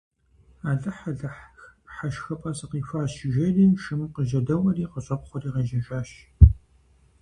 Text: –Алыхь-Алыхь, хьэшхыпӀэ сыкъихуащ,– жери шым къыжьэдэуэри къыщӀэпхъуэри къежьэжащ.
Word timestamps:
–Алыхь-Алыхь, 0.69 1.43
хьэшхыпӀэ 1.93 2.51
сыкъихуащ,– 2.57 3.13
жери 3.33 3.65
шым 3.81 4.01
къыжьэдэуэри 4.13 4.89
къыщӀэпхъуэри 4.91 5.49
къежьэжащ. 5.53 6.09